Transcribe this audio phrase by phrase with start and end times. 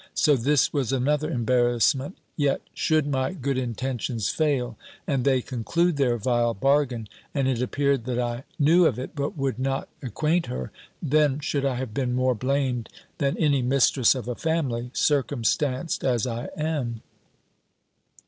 [0.15, 2.17] So this was another embarrassment.
[2.35, 8.05] Yet should my good intentions fail, and they conclude their vile bargain, and it appeared
[8.05, 10.71] that I knew of it, but would not acquaint her,
[11.03, 16.25] then should I have been more blamed than any mistress of a family, circumstanced as
[16.25, 17.03] I am.